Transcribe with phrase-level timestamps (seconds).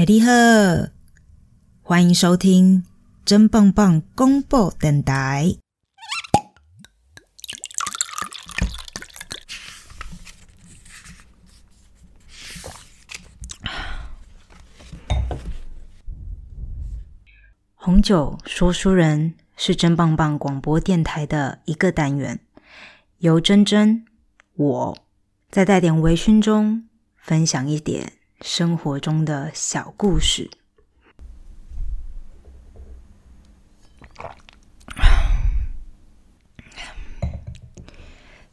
[0.00, 0.32] 哎，你好，
[1.82, 2.86] 欢迎收听
[3.22, 5.56] 真棒棒公布电台。
[17.74, 22.40] 红酒说书人是真棒棒广播电台的一个单元，
[23.18, 24.06] 由真真
[24.54, 24.98] 我
[25.50, 26.88] 在带点微醺中
[27.18, 30.50] 分享一点生活中的小故事。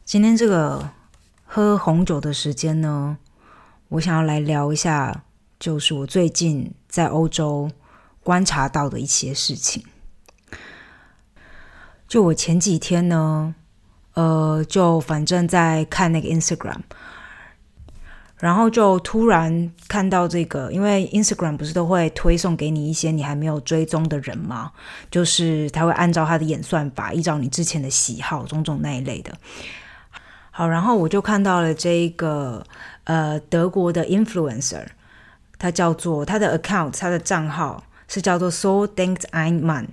[0.04, 0.90] 今天这个
[1.44, 3.18] 喝红酒的时间呢，
[3.88, 5.24] 我想要来聊一下，
[5.58, 7.70] 就是我最近在欧洲。
[8.20, 9.82] 观察到的一些事情，
[12.06, 13.54] 就我前几天呢，
[14.12, 16.80] 呃，就反正在看那个 Instagram，
[18.38, 24.72] 然后就突然看到这个，因为 Instagram 不是都会推送给你一些你还没有追踪的人吗？
[25.10, 29.32] 就是他会按照他的演算法，依照你之前的喜好，种种那一类的。
[30.50, 32.64] 好，然后我就看到了这个
[33.04, 34.86] 呃德国的 influencer，
[35.58, 37.84] 他叫做他的 account，他的账号。
[38.10, 39.86] 是叫做 “so denkt ein Mann”，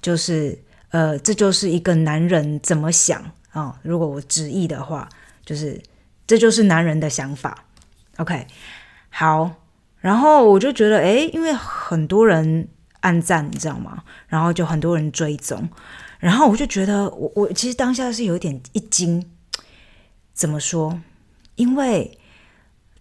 [0.00, 0.56] 就是
[0.90, 3.76] 呃，这就是一个男人怎么想啊？
[3.82, 5.08] 如果我直译的话，
[5.44, 5.82] 就是
[6.28, 7.64] 这就是男人的想法。
[8.18, 8.46] OK，
[9.10, 9.50] 好，
[9.98, 12.68] 然后我就觉得，哎，因为很多人
[13.00, 14.02] 按赞，你知道吗？
[14.28, 15.68] 然后就很多人追踪，
[16.18, 19.24] 然后我就觉得，我我其实当下是有点一惊，
[20.32, 21.00] 怎么说？
[21.56, 22.18] 因为。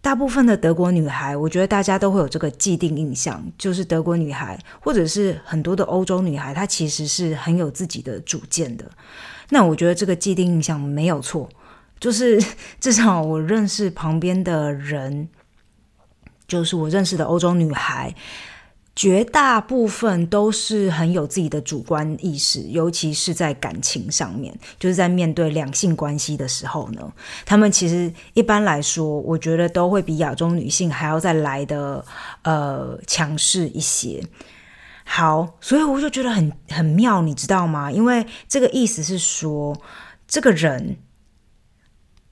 [0.02, 8.86] 大部分的德国女孩，我觉得大家都会有这个既定印象，就是德国女孩，或者是很多的欧洲女孩，她其实是很有自己的主见的。
[9.50, 11.50] 那我觉得这个既定印象没有错，
[12.00, 12.44] 就是
[12.80, 15.28] 至少我认识旁边的人，
[16.48, 18.14] 就是我认识的欧洲女孩。
[18.98, 27.12] 绝大部分都是很有自己的主观意识，尤其是在感情上面，就是在面对两性关系的时候呢，
[27.46, 32.06] 他们其实一般来说，我觉得都会比亚洲女性还要再来的
[32.44, 34.26] 呃强势一些。
[35.04, 37.92] 好，所以我就觉得很很妙，你知道吗？
[37.92, 39.78] 因为这个意思是说，
[40.26, 40.96] 这个人，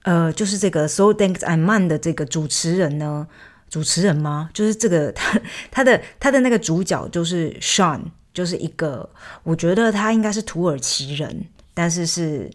[0.04, 3.28] 呃，就是这个 So Thanks I'm Man 的这个主持人呢。
[3.70, 4.52] 主持人吗？
[4.54, 5.42] 就是这个 他
[5.72, 9.10] 他的他的那个主角就是 Sean，就是一个
[9.42, 12.52] 我觉得他应该是土耳其人，但是是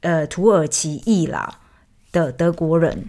[0.00, 1.60] 呃土耳其裔啦
[2.10, 3.08] 的德国人。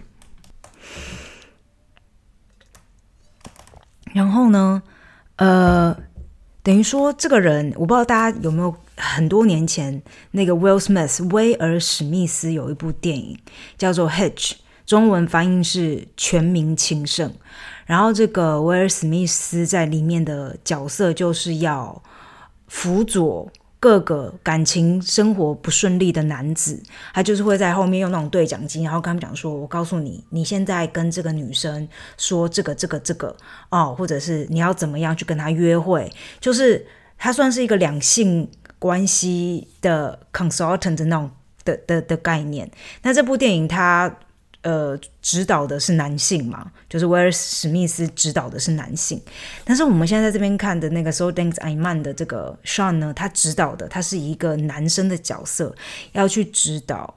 [4.14, 4.80] 然后呢，
[5.34, 5.96] 呃，
[6.62, 13.38] 等于说这个人，我不知道大家有没有很多年前那个 Will Smith 威尔史密斯有一部电影
[13.76, 14.52] 叫做 Hitch。
[14.84, 17.30] 中文翻译是《全民情圣》，
[17.84, 22.02] 然后这个威尔史密斯在里面的角色就是要
[22.68, 26.82] 辅佐各个感情生活不顺利的男子，
[27.12, 31.86] 他就是会在后面用那种对讲机，然后跟他们讲说：“我告诉你，你现在跟这个女生
[32.16, 33.36] 说这个、这个、这个
[33.68, 36.10] 哦，或者是你要怎么样去跟她约会，
[36.40, 36.86] 就是
[37.18, 41.30] 他算是一个两性关系的 consultant 的那种
[41.64, 42.70] 的的的概念。
[43.02, 44.18] 那这部电影它。
[44.62, 49.18] 呃，指导的是男性嘛，就是威尔史密斯指导的是男性，
[49.64, 55.74] 但是我们现在在这边看的那个 So Thanks I'm Man 的这个 Sean 呢，他指导的他是一个男生的角色，
[56.10, 57.14] 要去指导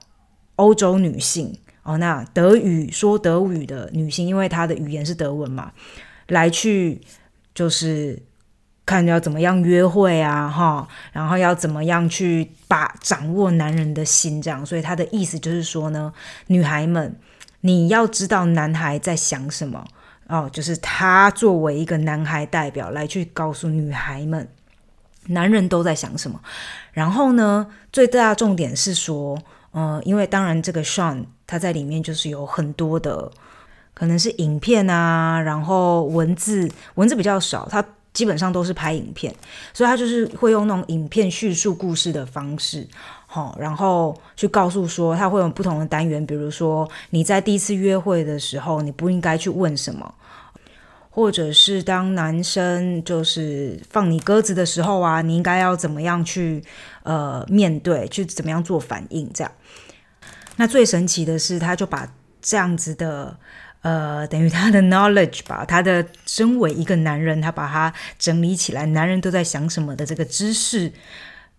[0.58, 5.74] 欧洲女性哦，那德语说德语的女性，因为她的语言是德文嘛，
[6.28, 7.02] 来去
[7.56, 8.22] 就是
[8.86, 16.14] 看要怎么样约会啊，哈，然后要怎么样去把掌握男人的心，这样，所以他的意思就是说呢，
[16.48, 17.16] 女孩们。
[17.64, 19.86] 你要知道男孩在想什么
[20.26, 24.50] 哦，就是他作为一个男孩代表来去告诉女孩们，
[25.28, 26.42] 男人都在想什么。
[26.92, 29.38] 然后呢，最大重点是说，
[29.74, 33.32] 呃，因为当然这个 Sean 他在里面就是有很多的，
[33.94, 39.34] 可能是影片啊，然后文字文字比较少，他基本上都是拍影片，
[39.74, 42.88] 所以他就是会用那种影片叙述故事的方式。
[43.26, 50.14] 好，然后去告诉说，他会有不同的单元，比如说你在第一次约会的时候，你不应该去问什么，
[51.10, 56.62] 或者是当男生就是放你鸽子的时候啊，你应该要怎么样去
[57.04, 59.54] 呃面对，去怎么样做反应，这样。
[60.58, 63.38] 那最神奇的是，他就把这样子的
[63.82, 70.92] 呃，等于他的 knowledge 吧，他的身为一个男人，他把他整理起来，男人都在想什么的这个知识。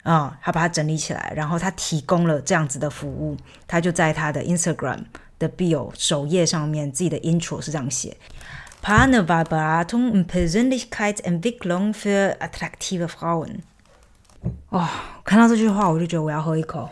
[0.02, 3.36] 啊，他把它整理起来，然后他提供了这样子的服务，
[3.68, 4.98] 他就在他的 Instagram
[5.38, 8.16] 的 bio 首页上面，自己的 intro 是这样写
[8.82, 13.60] Partnerberatung und Persönlichkeitsentwicklung für attraktive Frauen。
[14.70, 14.88] 哦，
[15.24, 16.90] 看到这句话我就觉得我要喝一口。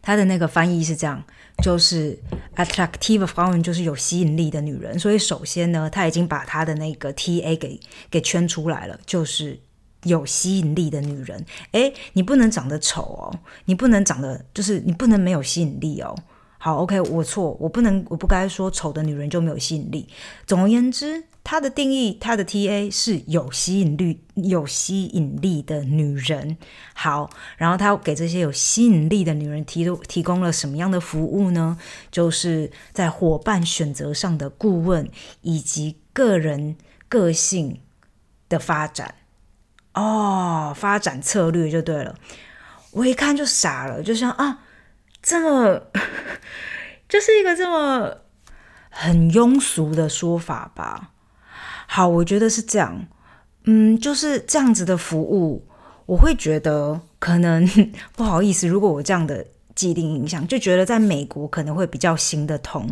[0.00, 1.24] 他的那个翻译是这样，
[1.62, 2.18] 就是
[2.56, 4.98] attractive Frauen 就是有吸引力的女人。
[4.98, 9.58] 所以首先呢，他已经把他的那个 T A 给给圈出来了，就是
[10.04, 11.44] 有吸引力的女人。
[11.72, 16.16] 诶，你不能长得丑哦，你不能长得就是你不能没有吸引力哦。
[16.60, 20.08] 好，OK，我错，我不能，我不该说丑的女人就没有吸引力。
[20.44, 26.58] 总而言之，它的定义，它的 TA 是有吸引力、有吸引力的女人。
[26.92, 31.78] 好，然后他给这些有吸引力的女人提提供了什么样的服务呢？
[32.10, 35.10] 就是在伙伴选择上的顾问，
[35.40, 36.76] 以及个人
[37.08, 37.80] 个性
[38.50, 39.14] 的发展。
[39.94, 42.14] 哦，发展策略就对了。
[42.90, 44.64] 我一看就傻了，就像啊。
[45.22, 45.80] 这么
[47.08, 48.18] 就是一个这么
[48.90, 51.12] 很庸俗的说法吧？
[51.90, 53.06] 好，我觉得是这样。
[53.64, 55.64] 嗯，就是这样子的服务，
[56.04, 57.66] 我会觉得可能
[58.14, 58.68] 不好意思。
[58.68, 59.44] 如果我这样的
[59.74, 62.86] 既定印象，就觉得在美国可能会比较行得通。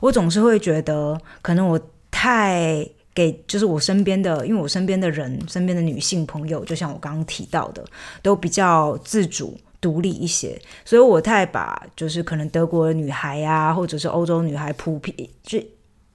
[0.00, 1.80] 我总是会觉得，可能我
[2.10, 7.84] 太给，就是我身边的，因为我身边的人，身边的女性朋友，就像我刚刚提到的，
[8.20, 9.56] 都比较自主。
[9.80, 15.58] 独立一些，所以我太把就是可能德国的女孩呀，或者是欧洲女孩普遍就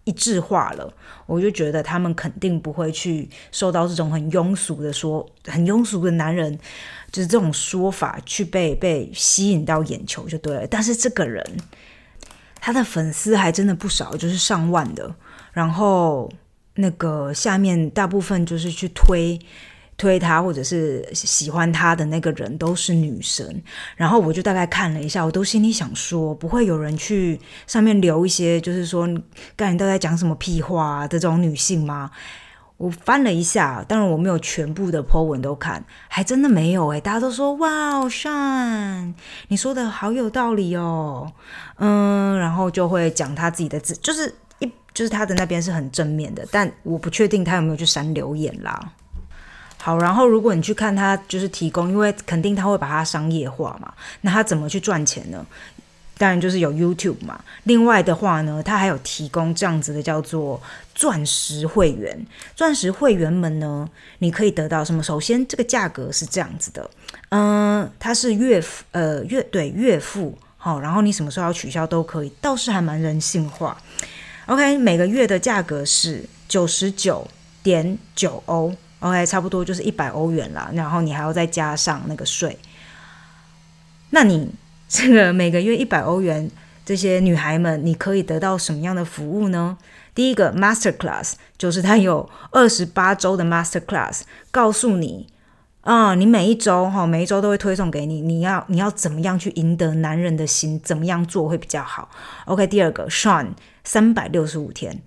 [0.06, 0.92] 一致化了。
[1.26, 6.58] 我就觉得他们肯定不会去受到这种很庸俗的说，很庸俗的男人
[7.12, 10.66] 就是这种说法去被被吸引到眼球就对了。
[10.68, 11.46] 但是这个人
[12.62, 15.14] 他的粉丝还真的不少，就是上万的。
[15.52, 16.32] 然后
[16.76, 19.40] 那个下面大部分就是去推。
[19.98, 23.62] 推他或者是喜欢他的那个人都是女生，
[23.96, 29.08] 然后我就大概看了一下，我都心里想说，不会有人去上面留一些，就是说，
[29.56, 32.12] 刚才都在讲什么屁话的这种女性吗？
[32.78, 39.14] 我翻了一下，当然我没有全部的 po 文都看，还真的没有诶，大家都说哇，Sean，
[39.48, 41.32] 你说的好有道理哦，
[41.78, 48.92] 嗯，然后就会讲他自己的字，就是一就是他的那边是很正面的，但我不确定他有没有去删留言啦。
[49.86, 55.46] 好，然后如果你去看他就是提供，因为肯定他会把它商业化嘛，那他怎么去赚钱呢？
[56.18, 57.40] 当然就是有 YouTube 嘛。
[57.66, 60.60] 另外的话呢，他还有提供这样子的叫做
[60.96, 62.20] 钻石会员。
[62.56, 63.88] 钻石会员们呢，
[64.18, 65.04] 你可以得到什么？
[65.04, 66.90] 首先这个价格是这样子的，
[67.30, 73.78] 嗯，它是月付，呃，月对月付，好，然后你什么时候要取消都可以，倒是还蛮人性化。
[74.48, 77.28] OK，每个月的价格是九十九
[77.62, 78.74] 点九欧。
[79.00, 82.58] OK，差不多就是一百欧元啦，然后你还要再加上那个税。
[84.12, 84.50] 那你
[84.88, 86.50] 这个每个月一百欧元，
[86.86, 89.78] 这些女孩们，你可以得到什么样的服务呢？
[90.14, 95.28] 第一个 Master Class 就是它有二十八周的 Master Class，告诉你
[95.82, 102.10] 啊，你每一周哈，每一周都会推送给你，你要你要怎么样去赢得男人的心，怎么样做会比较好。
[102.46, 103.50] OK，第二个 Sean
[103.84, 105.02] 三百六十五天。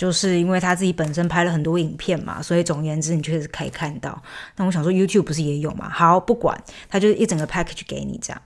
[0.00, 4.18] 就是因为他自己本身拍了很多影片嘛，所以总而言之，你确实可以看到。
[4.56, 5.90] 那我想说，YouTube 不是也有嘛？
[5.90, 6.58] 好，不管，
[6.88, 8.42] 他就是一整个 package 给你这样。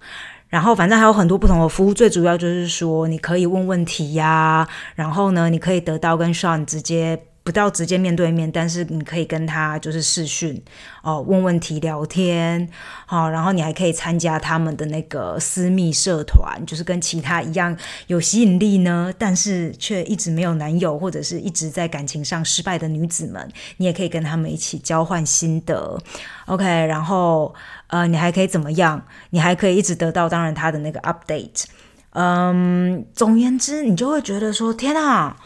[0.49, 7.17] 然后反正还有很多不同的服务，最主要就是说你可以问问题呀，然后呢，你可以得到跟 Sean 直接。
[7.45, 10.61] 不到直接面对面，但是你可以跟他就是视讯
[11.03, 12.67] 哦，问问题、聊天，
[13.05, 23.47] 好，然后你还可以参加他们的那个私密社团，就是跟其他一样有吸引力呢，但是却一直没有男友或者是一直在感情上失败的女子们，
[23.77, 26.03] 你也可以跟他们一起交换心得
[26.47, 27.55] ，OK，然后
[27.89, 29.05] 呃，你还可以怎么样？
[29.29, 31.65] 你还可以一直得到当然他的那个 update，
[32.13, 35.37] 嗯，总言之，你就会觉得说，天啊，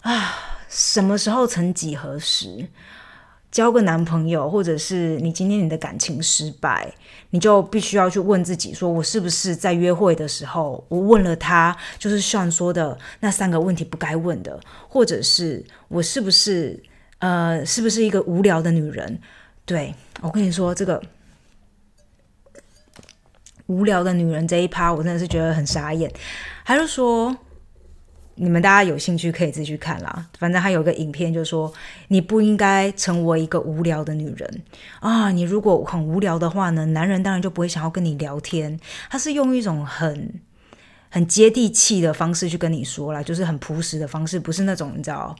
[0.00, 0.54] 啊！
[0.78, 2.68] 什么时候曾几何时
[3.50, 6.94] 交个男朋友，或者是你今天你的感情失败，
[7.30, 16.80] 你就必须要去问自己：说我是不是在约会的时候，我问了他，就是像说的那三个问题不该问的，或者是我是不是
[17.18, 19.18] 呃，是不是一个无聊的女人？
[19.64, 21.02] 对我跟你说，这个
[23.66, 26.08] 无聊的女人这一趴，我真的是觉得很傻眼，
[26.62, 27.36] 还是说？
[28.38, 30.26] 你们大家有兴趣可以自己去看啦。
[30.38, 31.72] 反正他有个影片，就是说
[32.08, 34.62] 你不应该成为一个无聊的女人
[35.00, 35.30] 啊！
[35.30, 38.78] 你如果很无聊的话呢，男人当然就不会想要跟你聊天。
[39.10, 40.40] 他是用一种很
[41.10, 45.34] 很接地气的方式去跟你说啦，就是很朴实的方式，不是那种你知道。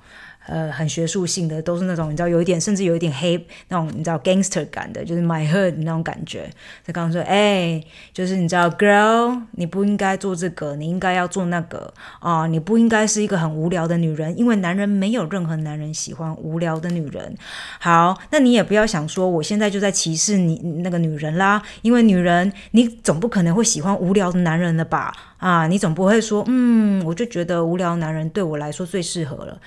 [0.48, 3.38] 呃，很学术性的，都是那种你知道有一点，甚至有一点黑
[3.68, 6.50] 那种你知道 gangster 感的，就是 my hood 那种感觉。
[6.86, 7.78] 他刚刚说，哎，
[8.14, 17.36] 就是你知道，girl，你不应该做这个，你应该要做那个啊，你不应该是一个很无聊的女人，因为男人没有任何男人喜欢无聊的女人。
[17.78, 25.12] 好，那你也不要想说我现在就在歧视你那个女人啦，因为女人你总不可能会喜欢无聊的男人了吧？
[25.38, 29.60] 啊，你总不会说，嗯，我就觉得无聊男人对我来说最适合了。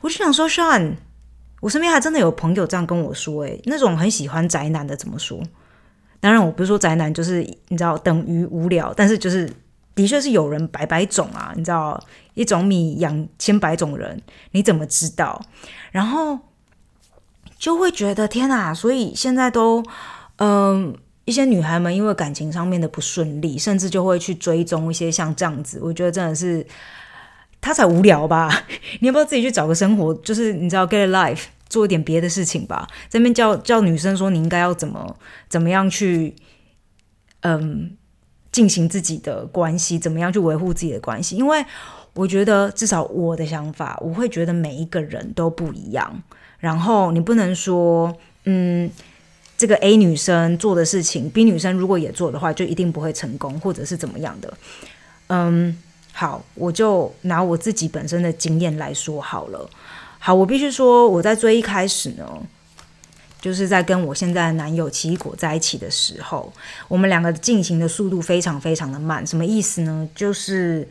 [0.00, 0.94] 我就想说，Sean，
[1.60, 5.42] 我身边还真的有朋友这样跟我说，诶，那种很喜欢宅男的怎么说？
[6.20, 9.52] 当然，我不是说宅男就是你知道等于无聊，但是就是
[9.96, 12.00] 的确是有人百百种啊，你知道，
[12.34, 15.44] 一种米养千百种人，你怎么知道？
[15.90, 16.38] 然后
[17.58, 19.82] 就会觉得天哪，所以现在都，
[20.36, 20.96] 嗯。
[21.26, 26.64] 一些女孩们因为感情上面的不顺利，甚至就会去追踪一些像这样子，我觉得真的是
[27.60, 28.48] 他才无聊吧？
[29.00, 32.86] 你要不要自己去找个生活，就是你知道 get a life，做一点别的事情吧？
[33.10, 35.16] 这边叫叫女生说你应该要怎么
[35.48, 36.36] 怎么样去
[37.40, 37.96] 嗯
[38.52, 41.34] 进行自己的关系，怎么样去维护自己的关系？
[41.34, 41.64] 因为
[42.14, 46.22] 我觉得至少我的想法，我会觉得每一个人都不一样，
[46.60, 48.88] 然后你不能说嗯。
[49.56, 54.52] 这个 A 女生做的事情，B 女生如果也做的话，就一定不会成功，或者是怎么样的。
[55.28, 55.76] 嗯，
[56.12, 59.68] 好，我就拿我自己本身的经验来说好了。
[60.18, 62.26] 好，我必须说，我在最一开始呢，
[63.40, 66.52] 就是在跟我现在的男友奇异果在一起的时候，
[66.86, 69.26] 我们两个进行的速度非常非常的慢。
[69.26, 70.08] 什么意思呢？
[70.14, 70.86] 就是。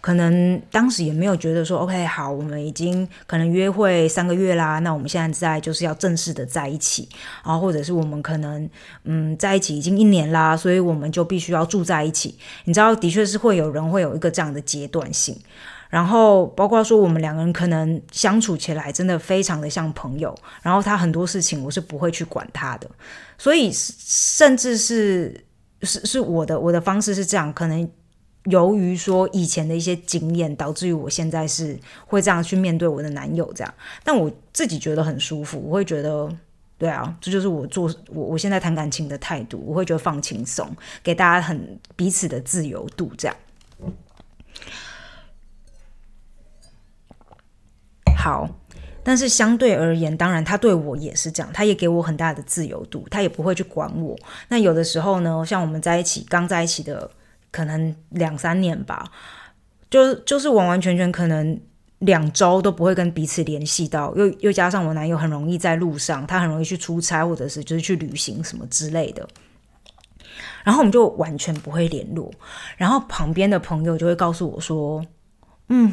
[0.00, 7.08] 可能当时也没有觉得说，OK，好，我们已经可能约会三个月啦，那我们现在在就是要正式的在一起，
[7.44, 8.68] 然后或者是我们可能
[9.04, 12.38] 嗯在一起已经一年啦，所以我们就必须要住在一起。
[12.64, 15.36] 你知道，的确是会有人会有一个这样的阶段性，
[15.90, 22.88] 然后包括说我们两个人可能相处起来真的非常的像朋友，然后他很多事情我是不会去管他的，
[23.36, 25.44] 所以甚至是
[25.82, 27.90] 是是我的我的方式是这样，可能。
[28.48, 36.28] 由于说以前的一些经验，导致于我现在是会这样去面对我的男友，这样，但我自己觉得很舒服，我会觉得，
[36.78, 40.66] 对啊，这就是我做我我现在谈感情的态度，我会觉得放轻松，
[41.02, 43.36] 给大家很彼此的自由度，这样。
[48.16, 48.48] 好，
[49.02, 54.16] 但是相对而言，当然他对我也是这样，他也给我很大的自由度，他也不会去管我。
[54.48, 57.10] 那有的时候呢，像我们在一起刚在一起的。
[57.50, 59.10] 可能两三年吧，
[59.90, 61.58] 就就是完完全全可能
[62.00, 69.26] 两周都不会跟彼此联系到，又又加上我男友很容易在路上，他很容易去出差或者是就是去旅行什么之类的，
[70.62, 72.30] 然后我们就完全不会联络。
[72.76, 75.04] 然后旁边的朋友就会告诉我说
[75.70, 75.92] ：“嗯，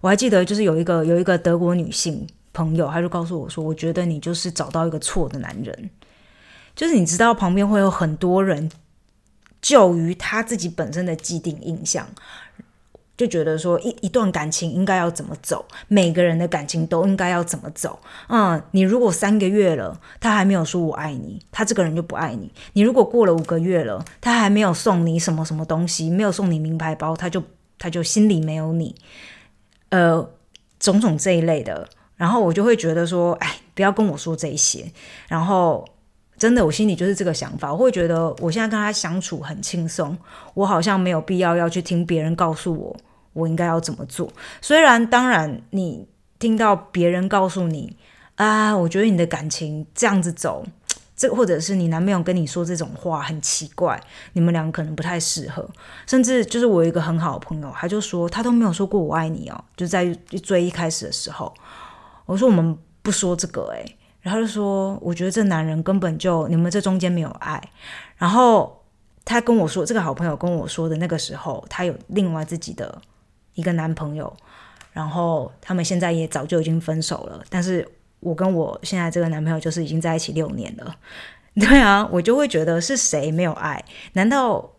[0.00, 5.90] 我还记得就是有一个有一个德国女性朋友，她就告诉我说，我觉得你就是找到一个错的男人，
[6.74, 8.70] 就是你知道旁边会有很多人。”
[9.64, 12.06] 就于他自己本身的既定印象，
[13.16, 17.98] 就觉得说一一段感情应该要怎么走，每个人的感情都应该要怎么走。
[18.28, 22.52] 嗯，你如果三个月了，他还没有说我爱你，他这个人就不爱你。
[22.74, 27.42] 你如果过了五个月了，他还没有送你什么什么东西，没有送你名牌包，他就
[27.78, 28.94] 他就心里没有你。
[29.88, 30.28] 呃，
[30.78, 34.92] 种种这一类的，然后我就会觉得说，哎，不要跟我说这些，
[35.26, 35.88] 然后。
[36.36, 37.72] 真的，我心里就是这个想法。
[37.72, 40.16] 我会觉得我现在跟他相处很轻松，
[40.54, 42.96] 我好像没有必要要去听别人告诉我
[43.32, 44.30] 我应该要怎么做。
[44.60, 46.06] 虽然，当然，你
[46.38, 47.96] 听到别人告诉你
[48.34, 50.64] 啊，我觉得你的感情这样子走，
[51.16, 53.98] 这或者是你男朋友跟你说这种话很奇怪，
[54.32, 55.64] 你们两个可能不太适合。
[56.06, 60.12] 甚至就是我有一个很好的朋友，他就说他都没有说过我爱你哦，就在
[60.42, 61.54] 追一开始的时候，
[62.26, 63.96] 我说我们不说这个，诶。
[64.24, 67.62] 然后就说，我觉得这男人根本就你们这中间没有爱。
[68.16, 68.82] 然后
[69.22, 73.02] 他跟我说，这个好朋友跟我说的那个时候，他有另外自己的
[73.52, 74.34] 一个男朋友，
[74.94, 77.44] 然后他们现在也早就已经分手了。
[77.50, 77.86] 但是
[78.20, 80.96] 我跟我现在这个男朋友就是已经在一起六年了。
[81.60, 83.84] 对啊，我就会觉得是谁没有爱？
[84.14, 84.72] 难道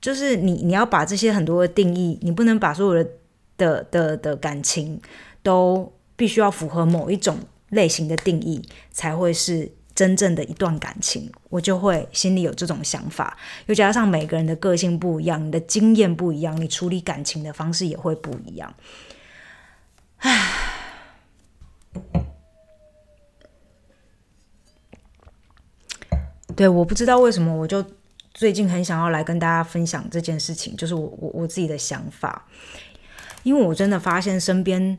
[0.00, 0.64] 就是你？
[0.64, 3.10] 你要把这些很多的定义，你不能把所有的
[3.56, 5.00] 的的的感情
[5.44, 7.38] 都必须要符合某一种。
[7.70, 8.62] 类型的定义
[8.92, 13.36] 才会是真正的一段感情，我就会心里有这种想法。
[13.66, 18.74] 又加上每个人的个性不一样，你的经验不一样，你处理感情的方式也会不一样。
[20.18, 20.52] 唉，
[26.56, 27.84] 对，我不知道为什么，我就
[28.32, 32.46] 最近很想要来跟大家分享这件事情，就是我我我自己的想法，
[33.42, 34.98] 因为我真的发现身边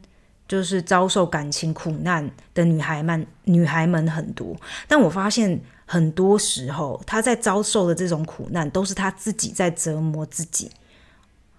[0.52, 4.54] 就是遭受感情苦难的女孩们，女孩们很多，
[4.86, 10.70] 但我发现很多时候她在遭受的这种苦难，都是她自己在折磨自己。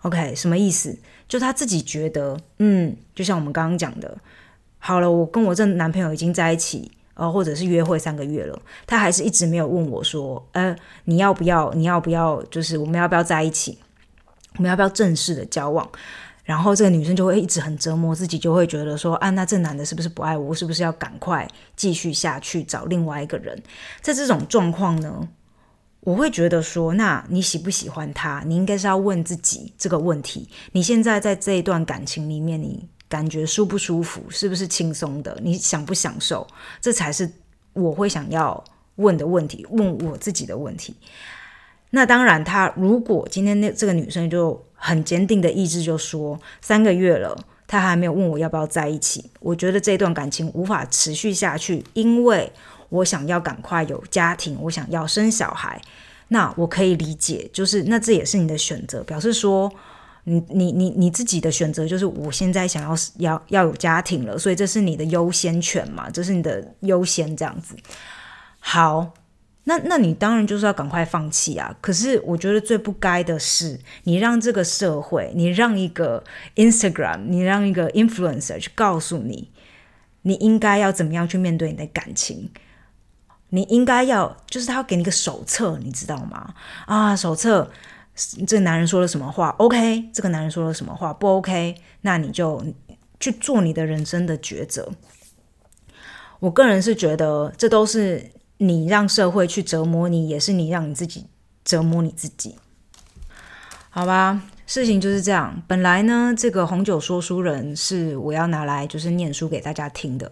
[0.03, 0.95] OK，什么意思？
[1.27, 4.19] 就她自己觉得，嗯，就像我们刚刚讲的，
[4.79, 6.93] 好了，我跟我这男朋友已经在一起。
[7.15, 11.73] 呃，或者是约会三个月了，他还是一直没有问我说，呃，你要不要？
[11.73, 12.43] 你要不要？
[12.45, 13.79] 就是我们要不要在一起？
[14.57, 15.89] 我们要不要正式的交往？
[16.43, 20.55] 然后这个女生就会一直很折磨自己，就会觉得说，啊，那这男的是不是不爱我？
[20.55, 23.61] 是不是要赶快继续下去找另外一个人？
[24.01, 25.29] 在这种状况呢，
[26.01, 28.43] 我会觉得说，那你喜不喜欢他？
[28.47, 30.49] 你应该是要问自己这个问题。
[30.73, 32.89] 你现在在这一段感情里面，你。
[33.13, 35.39] 感觉舒不舒服，是不是轻松的？
[35.43, 36.47] 你享不享受？
[36.81, 37.31] 这才是
[37.75, 38.65] 我会想要
[38.97, 40.97] 问的问题，问我自己的问题。
[41.93, 49.31] 那当然，他如果今天那这个女生就很坚定的意志，就说三个月了，他还没有问我要不要在一起。
[49.41, 52.53] 我觉得这段感情无法持续下去，因为
[52.89, 55.81] 我想要赶快有家庭，我想要生小孩。
[56.29, 59.73] 那我可以理解，就是那这也是你的选择，表示说。
[60.25, 67.75] 你你你你自己的选择就是我现在想要要要有家庭了，所以这是你的优先权嘛，这是你的优先这样子。
[68.61, 69.13] 好，
[69.65, 71.75] 那那你当然就是要赶快放弃啊。
[71.81, 76.25] 可是我觉得最不该的是，你让这个社会，你让一个
[76.57, 79.51] Instagram，你让一个 influencer 去告诉你，
[80.23, 82.51] 你应该要怎么样去面对你的感情。
[83.51, 86.55] 你应该要就是他要给你个手册，你知道吗？
[86.87, 87.71] 啊，手册。
[88.47, 91.15] 这个男人说了什么话？OK，这个男人说了什么话？
[91.15, 92.63] 不 OK，那你就
[93.19, 94.93] 去做你的人生的抉择。
[96.39, 98.31] 我个人是觉得，这都是
[98.65, 101.27] 你让社会去折磨你，也是你让你自己
[101.65, 102.57] 折磨你自己。
[103.91, 105.63] 好吧，事情就是这样。
[105.67, 110.31] 本来呢，这个红酒说书人是我要拿来就是念书给大家听的。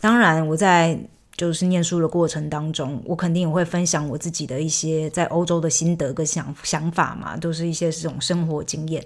[0.00, 0.98] 当然，我在。
[1.36, 9.02] 就是念书的过程当中，我肯定也会分享我自己的一些在欧洲的心得跟想想法嘛，都是一些这种生活经验。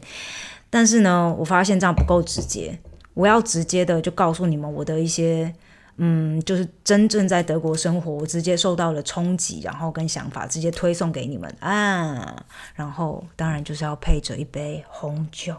[0.69, 2.76] 但是呢，我发现这样不够直接，
[3.12, 5.54] 我要直接的就告诉你们我的一些，
[5.97, 12.45] 嗯，就是真正在德国生活，我直接受到了冲击，然后跟想法直接推送给你们啊。
[12.75, 15.57] 然后当然就是要配着一杯红酒，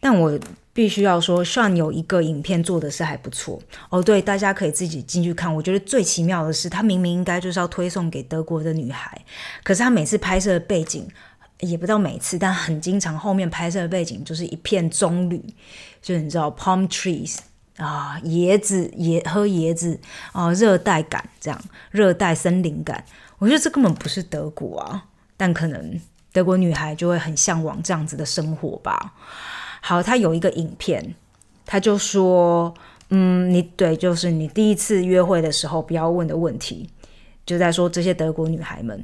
[0.00, 0.38] 但我。
[0.76, 4.02] 必须要说，算有一个影片做的是还不错哦。
[4.02, 5.54] 对，大家可以自己进去看。
[5.54, 9.24] 我觉得最奇妙的是，他明明应该就是要推送给德国的女孩，
[9.64, 11.08] 可是他每次拍摄的背景，
[11.60, 15.40] 也不知道每次，但很经常后面拍摄的背景就是一片棕榈，
[16.02, 17.38] 就你知道，palm trees
[17.78, 19.98] 啊，椰子椰喝椰子
[20.32, 21.58] 啊，热带感这样，
[21.90, 23.02] 热带森林感。
[23.38, 26.00] 我觉得这根本不是德国啊，但可能
[26.32, 29.14] 德国女孩就会很向往这样子的生活吧。
[29.80, 31.14] 好，他有一个影片，
[31.64, 32.74] 他就说，
[33.08, 36.90] 嗯，你对，就是你第一次约会的时候不要问的问题，
[37.46, 39.02] 就在说这些德国女孩们。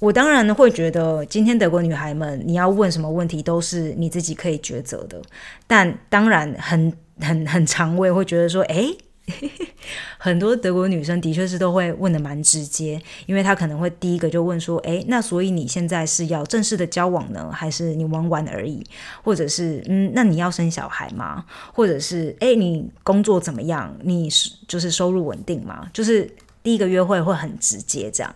[0.00, 5.20] 我当然会觉得，今天德国女孩们，你要问什么问题都是你自己可以抉择的。
[5.66, 8.86] 但当然，很很很常，我也会觉得说，哎。
[10.18, 18.84] 很多德国女生的确是都会问的蛮直接，因为她可能会第一个就问说：“诶，那所以你现在是要正式的交往呢，还是你玩玩而已？
[19.22, 21.44] 或者是嗯，那你要生小孩吗？
[21.72, 23.96] 或者是诶，你工作怎么样？
[24.02, 25.88] 你是就是收入稳定吗？
[25.92, 26.28] 就是
[26.64, 28.34] 第一个约会会很直接这样。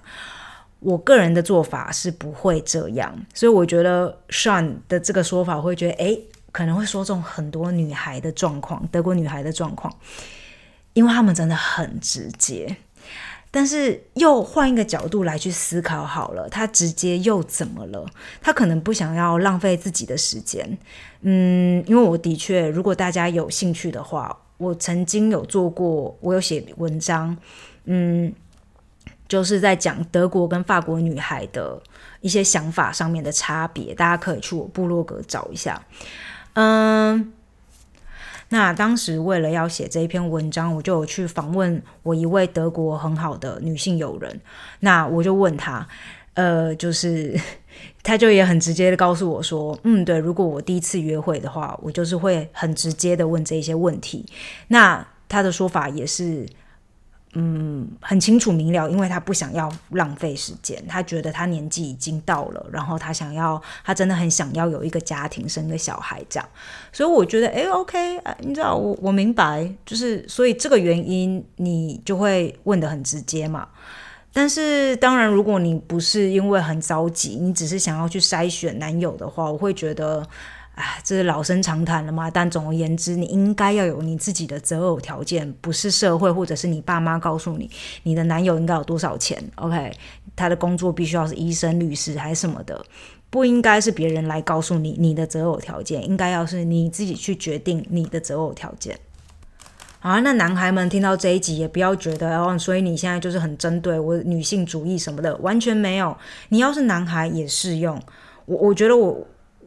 [0.84, 6.20] 我个人的做法是不会这样，所以我觉得 Sean 的这个说法会觉得诶，
[6.52, 9.92] 可能会说中很多女孩的状况，德国女孩的状况。
[10.92, 12.76] 因为他们真的很直接，
[13.50, 18.06] 但是又换一个角度来去思考好了，他直接又怎么了？
[18.40, 20.78] 他可能不想要浪费自己的时间。
[21.22, 27.36] 嗯，因为我的确，如果大家有兴趣的话，我曾经有做过，我有写文章，
[27.86, 28.32] 嗯，
[29.28, 31.80] 就是在讲德国跟法国女孩的
[32.20, 35.82] 一些想法上面的差别，大家可以去我部落格找一下。
[36.54, 37.32] 嗯。
[38.50, 44.40] 那当时为了要写这一篇文章，我就去访问我一位德国很好的女性友人。
[44.80, 45.84] 那我就问她，
[46.34, 47.34] 呃，就是
[48.04, 54.24] 她就也很直接的告诉我说，嗯，对，如果我第一次约会的话，我就是会很直接的问这些问题。
[54.68, 56.46] 那她的说法也是
[57.36, 66.48] 嗯，很清楚明了，因为他不想要浪费时间，他觉得他年纪已经到了，然后他想要，他真的很想要有一个家庭，生个小孩这样。
[66.92, 73.68] 所以我觉得，哎，OK，你知道，我我明白，就是所以这个原因，你就会问的很直接嘛。
[74.32, 80.24] 但是当然，如果你不是因为很着急，你只是想要去筛选男友的话，我会觉得。
[80.74, 82.28] 哎，这是老生常谈了嘛。
[82.28, 87.70] 但总而言之，你应该要有你自己的择偶条件，不是社会或者是你爸妈告诉你，
[88.02, 89.92] 你的男友应该有多少钱？OK，
[90.34, 92.84] 他的工作必须要是医生、律师还是什么的，
[93.30, 98.98] 不应该是别人来告诉你你的择偶条件，应该要是你自己去决定你的择偶条件。
[100.00, 106.16] 好，那男孩们听到这一集也不要觉得哦，所以你现在就是很针对我女性主义什么的，完全没有。
[106.48, 107.96] 你要是男孩也适用。
[108.46, 109.24] 我我觉得我。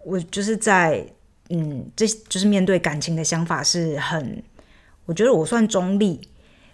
[0.08, 1.06] 我就是在，
[1.50, 4.42] 嗯，这就是面对感情的想法是很，
[5.06, 6.22] 我觉得我算中立，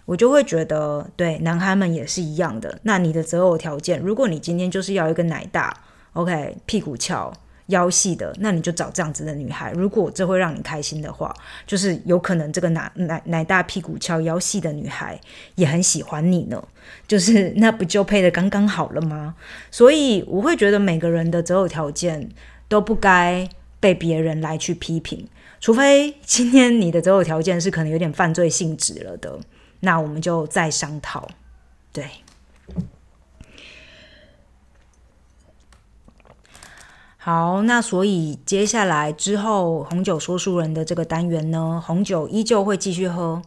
[0.04, 2.78] 我就会觉得，对，男孩们也是一样的。
[2.84, 5.76] 那你的择偶条件，如果你今天就是要一个奶大
[6.12, 7.32] ，OK，屁股翘、
[7.66, 9.72] 腰细的，那你就找这样子的女孩。
[9.72, 11.34] 如果这会让你开心的话，
[11.66, 15.20] 就是有可能这个奶奶奶大、屁股翘、腰细的女孩
[15.56, 16.62] 也很喜欢你呢。
[17.08, 19.34] 就是 那不就配的刚刚好了吗？
[19.72, 22.30] 所以我会觉得每个人的择偶条件。
[22.68, 23.48] 都不该
[23.78, 25.28] 被别人来去批评，
[25.60, 29.38] 除非今天你的择偶条件是可能有点犯罪性质了的，
[29.80, 31.28] 那我们就再商讨。
[31.92, 32.04] 对，
[37.18, 43.42] 好，那所以接下来之后红酒说书人的这个单元呢，红酒依旧会继续喝，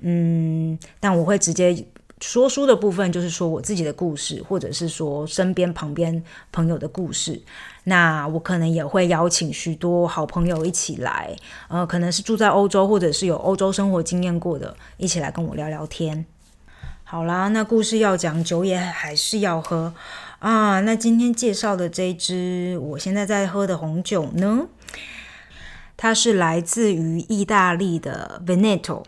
[0.00, 1.86] 嗯，但我会直接。
[2.26, 7.40] 说书的部分就是说我自己的故事，或者是说身边旁边朋友的故事。
[7.84, 11.36] 那我可能也会邀请许多好朋友一起来，
[11.68, 16.24] 呃，可能是住在欧洲，或者是有欧洲生活经验过的，一起来跟我聊聊天。
[17.04, 19.92] 好啦，那故事要讲，酒也还是要喝
[20.38, 20.80] 啊。
[20.80, 24.66] 那今天介绍的这支我现在在喝的红酒呢，
[25.98, 29.02] 它是来自于意大利的 Veneto。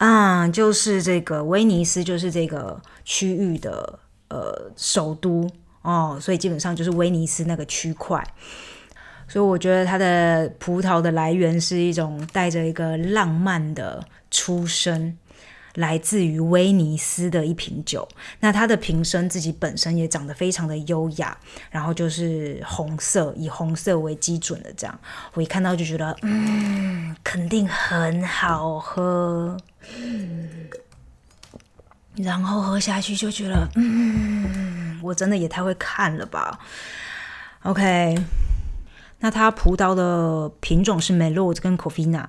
[0.00, 5.46] 啊，就是这个威尼斯，就是这个区域的呃首都
[5.82, 8.26] 哦，所以基本上就是威尼斯那个区块。
[9.28, 15.18] 所以我觉得它的葡萄的来源是一种带着一个浪漫的出生。
[15.74, 18.08] 来自于威尼斯的一瓶酒，
[18.40, 21.36] 那它的瓶身自己本身也长得非常的优雅，
[21.70, 25.00] 然后就是红色，以红色为基准的这样，
[25.34, 29.56] 我一看到就觉得，嗯，肯定很好喝，
[32.16, 36.58] 然后喝下去就觉得，嗯，我真的也太会看了吧。
[37.62, 38.18] OK，
[39.20, 42.26] 那它葡萄的品种是 Melot 跟 Covina。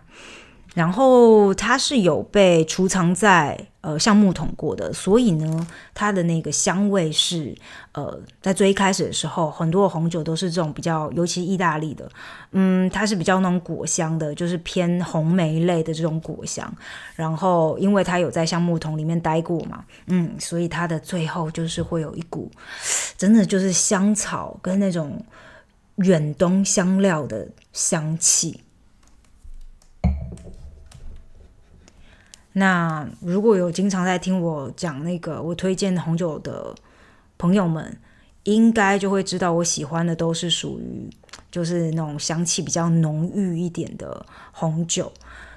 [0.74, 7.54] 然后它是有被储藏在呃橡木桶过的，所以呢，它的那个香味是
[7.92, 12.10] 呃在最一开始的时候，很多红酒都是这种比较，尤其意大利的，
[12.52, 16.74] 嗯，它是比较那种果香的，就是偏红梅类的这种果香。
[17.16, 22.50] 然后因为它有在橡木桶里面待过嘛，嗯，所以它的最后就是会有一股
[23.18, 25.22] 真的就是香草跟那种
[25.98, 28.62] 远东香料的香气。
[32.54, 36.76] 那如果有经常在听我讲那个我推荐红酒的
[37.38, 37.98] 朋友们，
[38.44, 41.10] 应该就会知道我喜欢的都是属于
[41.50, 45.10] 就是那种香气比较浓郁一点的红酒。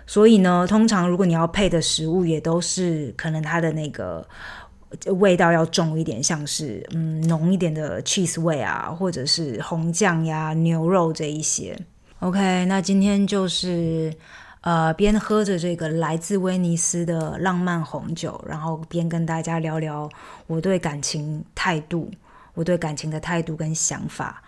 [0.07, 4.25] 所以呢，通常如果你要配的食物，也都是可能它的那个
[5.19, 11.77] 味道要重一点，像是嗯浓一点的 cheese 味啊，或者是红酱呀、牛肉这一些。
[12.21, 14.15] OK，那今天就是。
[14.65, 20.09] 呃，边喝着这个来自威尼斯的浪漫红酒，然后边跟大家聊聊
[20.47, 22.11] 我对感情态度，
[22.55, 24.43] 我对感情的态度跟想法。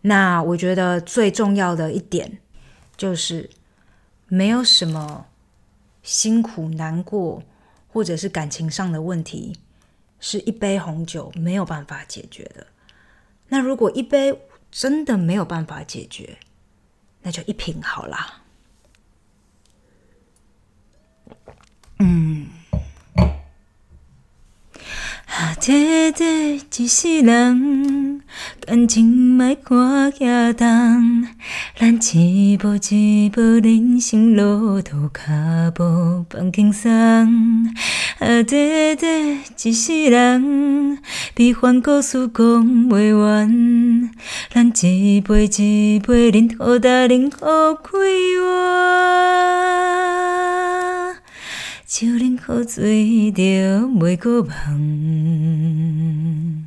[0.00, 2.38] 那我觉得最重要的一点
[2.96, 3.50] 就是，
[4.26, 5.26] 没有什么
[6.02, 7.42] 辛苦难过
[7.88, 9.58] 或者是感情上的问题，
[10.18, 12.66] 是一杯红酒没有办法解决的。
[13.48, 16.38] 那如果一杯真的没有办法解决，
[17.20, 18.44] 那就一瓶好啦。
[25.26, 28.22] 啊，短短一世人，
[28.64, 31.26] 感情莫看遐重，
[31.78, 36.90] 咱一步一步人生路途，脚步放轻松。
[38.18, 40.98] 啊，短短一世人，
[41.34, 44.10] 悲欢故事讲袂完，
[44.50, 47.90] 咱一杯一杯饮，好大饮好开
[48.40, 48.46] 怀。
[51.88, 53.42] 酒啉好醉，就
[53.86, 56.65] 袂过梦。